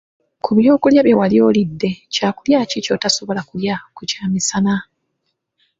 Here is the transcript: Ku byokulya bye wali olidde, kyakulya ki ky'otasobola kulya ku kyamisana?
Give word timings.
Ku 0.43 0.51
byokulya 0.57 1.01
bye 1.03 1.17
wali 1.19 1.37
olidde, 1.47 1.89
kyakulya 2.13 2.59
ki 2.69 2.77
ky'otasobola 2.85 3.41
kulya 3.49 3.75
ku 3.95 4.01
kyamisana? 4.09 4.75